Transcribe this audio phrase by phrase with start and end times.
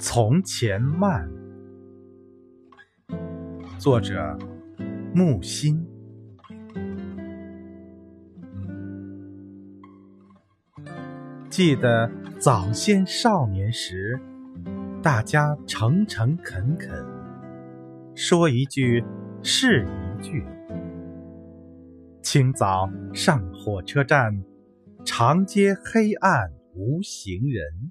[0.00, 1.28] 从前慢。
[3.80, 4.38] 作者：
[5.12, 5.84] 木心。
[11.50, 14.20] 记得早先少年时，
[15.02, 17.04] 大家诚诚恳恳，
[18.14, 19.04] 说一句
[19.42, 20.44] 是一句。
[22.22, 24.44] 清早上火车站，
[25.04, 27.90] 长街黑暗无行人。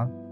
[0.00, 0.27] 了。